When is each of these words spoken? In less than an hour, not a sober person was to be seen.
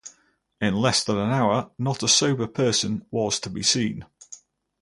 In 0.59 0.75
less 0.77 1.03
than 1.03 1.19
an 1.19 1.29
hour, 1.29 1.69
not 1.77 2.01
a 2.01 2.07
sober 2.07 2.47
person 2.47 3.05
was 3.11 3.39
to 3.41 3.51
be 3.51 3.61
seen. 3.61 4.03